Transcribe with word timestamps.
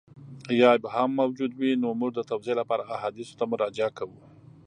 یا 0.59 0.67
ابهام 0.77 1.09
موجود 1.21 1.51
وي 1.59 1.71
نو 1.81 1.89
موږ 1.99 2.11
د 2.15 2.19
توضیح 2.29 2.55
لپاره 2.61 2.83
احادیثو 2.95 3.37
ته 3.39 3.45
مراجعه 3.51 3.89
کوو. 3.97 4.19